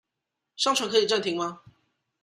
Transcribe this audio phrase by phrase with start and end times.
[0.55, 1.61] 上傳可以暫停嗎？